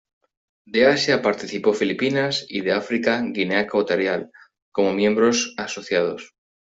[0.65, 4.31] De Asia participó Filipinas y de África Guinea Ecuatorial
[4.71, 6.33] como miembros asociados.